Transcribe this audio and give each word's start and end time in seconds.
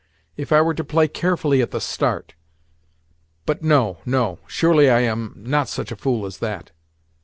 If 0.35 0.51
I 0.51 0.61
were 0.61 0.73
to 0.73 0.83
play 0.83 1.07
carefully 1.07 1.61
at 1.61 1.69
the 1.69 1.79
start—But 1.79 3.61
no, 3.63 3.99
no! 4.03 4.39
Surely 4.47 4.89
I 4.89 5.01
am 5.01 5.31
not 5.37 5.69
such 5.69 5.91
a 5.91 5.95
fool 5.95 6.25
as 6.25 6.39
that? 6.39 6.71